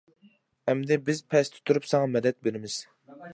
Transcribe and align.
ئەمدى 0.71 0.97
بىز 1.09 1.21
پەستە 1.35 1.61
تۇرۇپ 1.71 1.87
ساڭا 1.91 2.09
مەدەت 2.15 2.41
بىرىمىز. 2.49 2.81